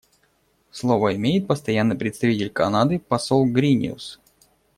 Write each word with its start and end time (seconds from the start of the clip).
Слово 0.71 1.15
имеет 1.15 1.45
Постоянный 1.45 1.95
представитель 1.95 2.49
Канады 2.49 2.97
посол 2.97 3.45
Гриниус. 3.45 4.19